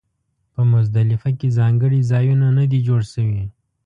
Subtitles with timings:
[0.53, 3.43] په مزدلفه کې ځانګړي ځایونه نه دي جوړ شوي.